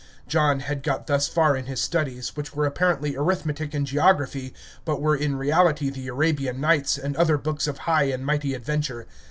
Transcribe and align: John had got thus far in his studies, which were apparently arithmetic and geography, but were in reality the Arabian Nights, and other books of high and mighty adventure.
John 0.27 0.61
had 0.61 0.81
got 0.81 1.05
thus 1.05 1.27
far 1.27 1.55
in 1.55 1.67
his 1.67 1.79
studies, 1.79 2.35
which 2.35 2.55
were 2.55 2.65
apparently 2.65 3.15
arithmetic 3.15 3.75
and 3.75 3.85
geography, 3.85 4.51
but 4.83 4.99
were 4.99 5.15
in 5.15 5.35
reality 5.35 5.91
the 5.91 6.07
Arabian 6.07 6.59
Nights, 6.59 6.97
and 6.97 7.15
other 7.17 7.37
books 7.37 7.67
of 7.67 7.77
high 7.85 8.05
and 8.05 8.25
mighty 8.25 8.55
adventure. 8.55 9.05